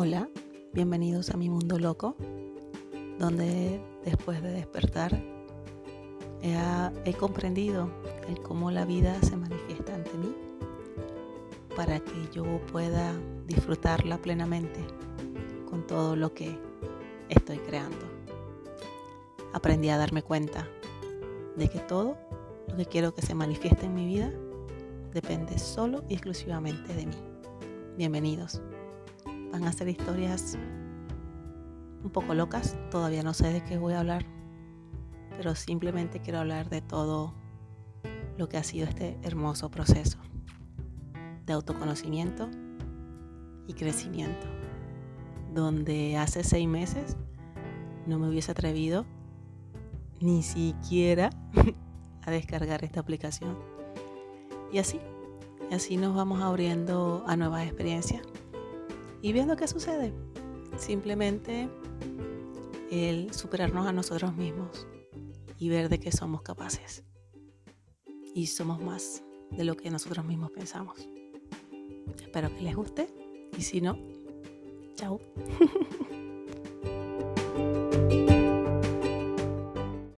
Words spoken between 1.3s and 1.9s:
a mi mundo